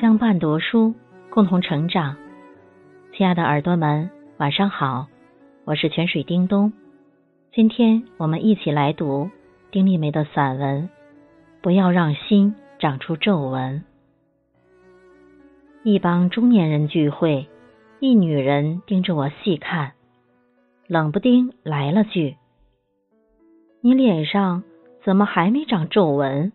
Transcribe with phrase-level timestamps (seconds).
[0.00, 0.94] 相伴读书，
[1.28, 2.16] 共同成长。
[3.12, 5.08] 亲爱的耳朵们，晚上好，
[5.64, 6.72] 我是泉水叮咚。
[7.52, 9.28] 今天我们一起来读
[9.72, 10.84] 丁立梅的散文
[11.60, 13.82] 《不要让心长出皱纹》。
[15.82, 17.48] 一帮中年人聚会，
[17.98, 19.94] 一女人盯着我细看，
[20.86, 22.36] 冷不丁来了句
[23.82, 24.62] ：“你脸上
[25.04, 26.52] 怎么还没长皱纹？”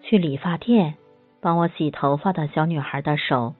[0.00, 0.94] 去理发店。
[1.44, 3.54] 帮我洗头发的小女孩的手，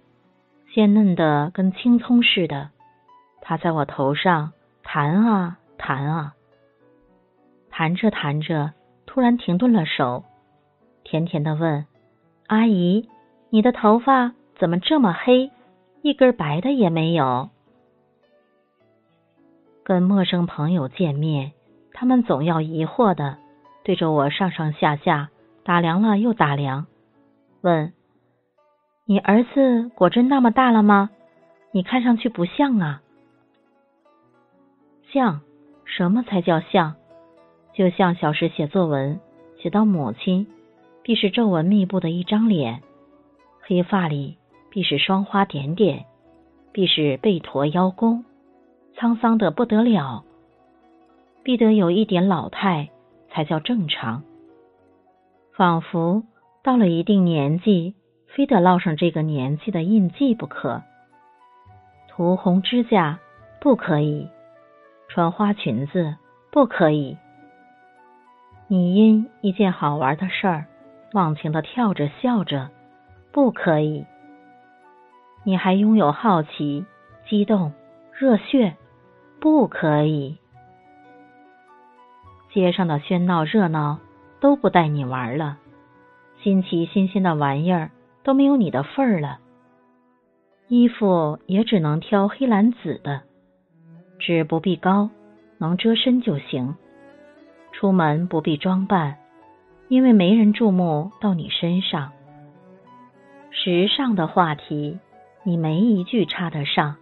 [0.72, 2.70] 鲜嫩的跟青葱似的。
[3.42, 6.32] 她在我头上弹啊弹啊，
[7.68, 8.72] 弹着弹着，
[9.04, 10.24] 突然停顿了手，
[11.02, 11.84] 甜甜的问
[12.48, 13.06] ：“阿姨，
[13.50, 15.50] 你的头发怎么这么黑，
[16.00, 17.50] 一根白的也没有？”
[19.84, 21.52] 跟陌生朋友见面，
[21.92, 23.36] 他们总要疑惑的
[23.82, 25.28] 对着我上上下下
[25.64, 26.86] 打量了又打量。
[27.64, 27.94] 问
[29.08, 31.08] ：“你儿子果真那么大了吗？
[31.72, 33.00] 你看上去不像啊。”
[35.10, 35.40] 像？
[35.86, 36.96] 什么才叫像？
[37.72, 39.18] 就像小时写作文
[39.56, 40.46] 写到母亲，
[41.02, 42.82] 必是皱纹密布的一张脸，
[43.62, 44.36] 黑发里
[44.68, 46.04] 必是双花点点，
[46.70, 48.26] 必是背驼腰弓，
[48.94, 50.22] 沧桑的不得了，
[51.42, 52.90] 必得有一点老态
[53.30, 54.22] 才叫正常，
[55.56, 56.24] 仿佛。
[56.64, 57.94] 到了一定年纪，
[58.26, 60.82] 非得烙上这个年纪的印记不可。
[62.08, 63.18] 涂红指甲
[63.60, 64.30] 不可以，
[65.08, 66.16] 穿花裙子
[66.50, 67.18] 不可以。
[68.66, 70.64] 你因一件好玩的事儿，
[71.12, 72.70] 忘情的跳着笑着，
[73.30, 74.06] 不可以。
[75.42, 76.86] 你还拥有好奇、
[77.28, 77.74] 激动、
[78.10, 78.74] 热血，
[79.38, 80.38] 不可以。
[82.54, 83.98] 街上的喧闹热闹
[84.40, 85.58] 都不带你玩了。
[86.44, 87.90] 新奇新鲜的玩意儿
[88.22, 89.38] 都没有你的份儿了，
[90.68, 93.22] 衣服也只能挑黑蓝紫的，
[94.18, 95.08] 纸不必高，
[95.56, 96.74] 能遮身就行。
[97.72, 99.16] 出门不必装扮，
[99.88, 102.12] 因为没人注目到你身上。
[103.50, 104.98] 时尚的话题，
[105.44, 106.96] 你没一句插得上。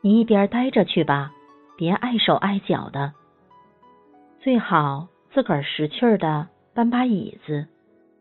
[0.00, 1.30] 你一边待着去吧，
[1.76, 3.12] 别碍手碍脚的。
[4.40, 7.68] 最好自个儿识趣儿的搬把椅子。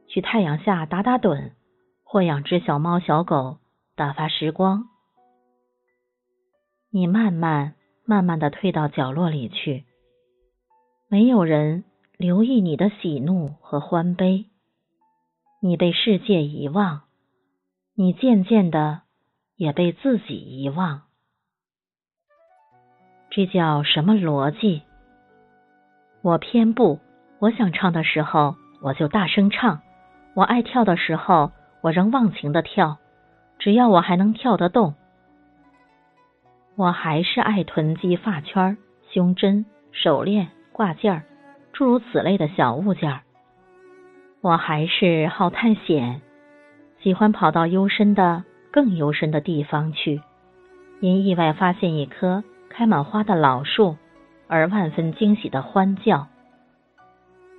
[0.07, 1.51] 去太阳下打打盹，
[2.03, 3.57] 或养只小猫小狗
[3.95, 4.89] 打发时光。
[6.91, 9.83] 你慢慢慢慢的退到角落里去，
[11.09, 11.83] 没有人
[12.17, 14.45] 留意你的喜怒和欢悲。
[15.61, 17.01] 你被世界遗忘，
[17.95, 19.01] 你渐渐的
[19.55, 21.01] 也被自己遗忘。
[23.31, 24.83] 这叫什么逻辑？
[26.21, 26.99] 我偏不，
[27.39, 29.81] 我想唱的时候，我就大声唱。
[30.35, 32.97] 我爱跳的时候，我仍忘情的跳，
[33.57, 34.93] 只要我还能跳得动。
[36.75, 38.77] 我还是爱囤积发圈、
[39.13, 41.23] 胸针、手链、挂件
[41.71, 43.21] 诸如此类的小物件
[44.41, 46.21] 我还是好探险，
[47.01, 48.43] 喜欢跑到幽深的、
[48.73, 50.21] 更幽深的地方去，
[50.99, 53.95] 因意外发现一棵开满花的老树
[54.49, 56.27] 而万分惊喜的欢叫。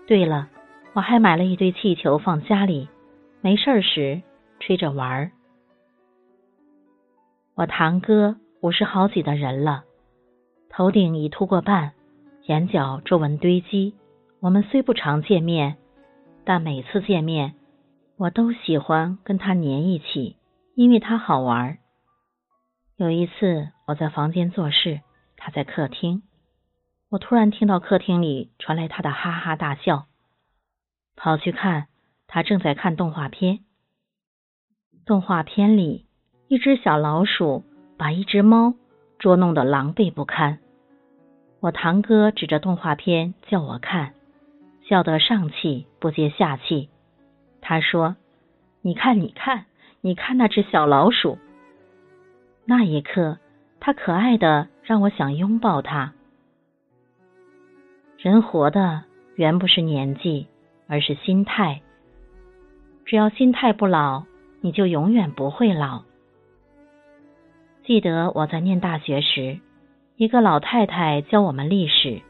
[0.06, 0.50] 对了。
[0.96, 2.88] 我还买了一堆气球放家里，
[3.42, 4.22] 没事时
[4.60, 5.30] 吹着玩儿。
[7.54, 9.84] 我堂哥五十好几的人了，
[10.70, 11.92] 头顶已秃过半，
[12.46, 13.94] 眼角皱纹堆积。
[14.40, 15.76] 我们虽不常见面，
[16.46, 17.52] 但每次见面，
[18.16, 20.38] 我都喜欢跟他黏一起，
[20.74, 21.76] 因为他好玩。
[22.96, 25.02] 有一次我在房间做事，
[25.36, 26.22] 他在客厅，
[27.10, 30.06] 我突然听到客厅里传来他的哈哈大笑。
[31.16, 31.88] 跑去看，
[32.26, 33.60] 他正在看动画片。
[35.04, 36.06] 动画片里，
[36.48, 37.64] 一只小老鼠
[37.96, 38.74] 把一只猫
[39.18, 40.58] 捉弄得狼狈不堪。
[41.60, 44.14] 我堂哥指着动画片叫我看，
[44.88, 46.90] 笑得上气不接下气。
[47.60, 48.16] 他说
[48.82, 49.64] ：“你看，你看，
[50.00, 51.38] 你看那只小老鼠。”
[52.66, 53.38] 那一刻，
[53.80, 56.12] 他可爱的让我想拥抱他。
[58.18, 59.04] 人活的
[59.36, 60.46] 原不是年纪。
[60.86, 61.82] 而是心态，
[63.04, 64.24] 只要心态不老，
[64.60, 66.02] 你就永远不会老。
[67.84, 69.60] 记得我在念大学时，
[70.16, 72.22] 一个老太太教我们历史，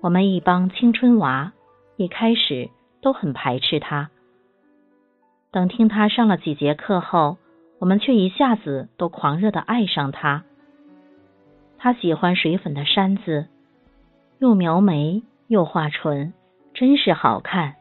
[0.00, 1.52] 我们一帮青春娃
[1.96, 2.70] 一开始
[3.00, 4.10] 都很排斥她。
[5.50, 7.36] 等听她上了几节课后，
[7.80, 10.44] 我们却一下子都狂热的爱上她。
[11.78, 13.48] 她喜欢水粉的扇子，
[14.38, 16.32] 又描眉又画唇。
[16.80, 17.74] 真是好看。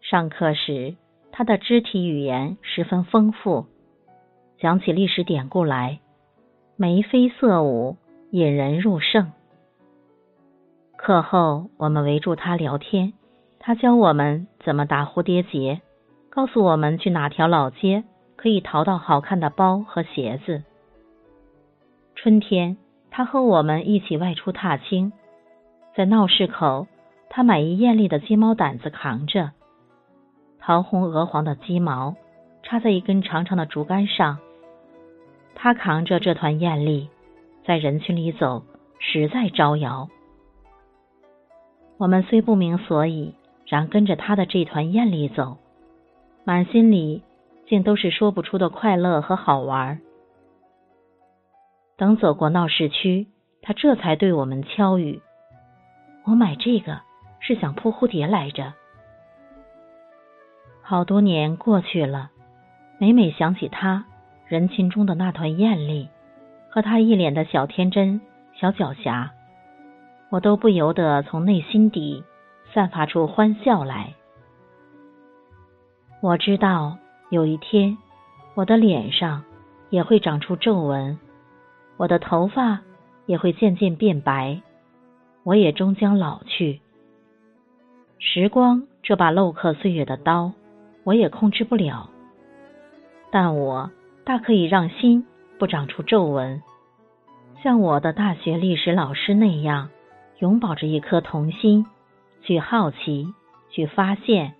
[0.00, 0.96] 上课时，
[1.32, 3.66] 他的肢体语言十分丰富，
[4.58, 6.00] 讲起历史典故来，
[6.76, 7.98] 眉飞色舞，
[8.30, 9.30] 引人入胜。
[10.96, 13.12] 课后，我们围住他聊天，
[13.58, 15.82] 他教我们怎么打蝴蝶结，
[16.30, 18.04] 告诉我们去哪条老街
[18.34, 20.62] 可以淘到好看的包和鞋子。
[22.14, 22.78] 春天，
[23.10, 25.12] 他和我们一起外出踏青，
[25.94, 26.86] 在闹市口，
[27.30, 29.52] 他买一艳丽的鸡毛掸子扛着。
[30.58, 32.16] 桃红鹅黄的鸡毛
[32.62, 34.38] 插在一根长长的竹竿上，
[35.54, 37.08] 他扛着这团艳丽，
[37.64, 38.64] 在人群里走，
[38.98, 40.08] 实在招摇。
[41.96, 43.34] 我们虽不明所以，
[43.66, 45.58] 然跟着他的这团艳丽走，
[46.44, 47.22] 满心里
[47.66, 50.00] 竟都是说不出的快乐和好玩。
[51.96, 53.28] 等走过闹市区，
[53.62, 55.20] 他这才对我们敲语
[56.24, 57.00] ：“我买这个
[57.40, 58.74] 是想扑蝴蝶来着。”
[60.82, 62.30] 好多年过去了，
[62.98, 64.04] 每每想起他
[64.46, 66.08] 人群中的那团艳丽，
[66.68, 68.20] 和他一脸的小天真、
[68.54, 69.30] 小狡黠，
[70.30, 72.24] 我都不由得从内心底
[72.72, 74.14] 散发出欢笑来。
[76.20, 76.98] 我知道
[77.30, 77.96] 有一天，
[78.54, 79.44] 我的脸上
[79.90, 81.18] 也会长出皱纹，
[81.96, 82.80] 我的头发
[83.26, 84.60] 也会渐渐变白，
[85.44, 86.80] 我也终将老去。
[88.22, 90.52] 时光这把镂刻岁月的刀。
[91.02, 92.10] 我也控制不了，
[93.32, 93.90] 但我
[94.22, 95.26] 大可以让心
[95.58, 96.62] 不长出皱纹，
[97.62, 99.88] 像我的大学历史老师那样，
[100.40, 101.86] 永葆着一颗童心，
[102.42, 103.32] 去好奇，
[103.70, 104.54] 去发现，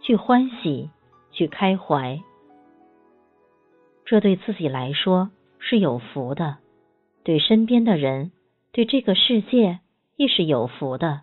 [0.00, 0.88] 去欢喜，
[1.30, 2.18] 去开怀。
[4.06, 6.56] 这对自己来说是有福的，
[7.22, 8.32] 对身边的人，
[8.72, 9.80] 对这个世界
[10.16, 11.20] 亦是有福的。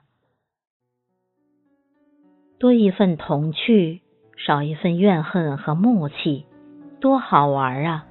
[2.59, 4.01] 多一份童趣。
[4.45, 6.45] 少一份怨恨和默契，
[7.01, 8.05] 多好玩啊！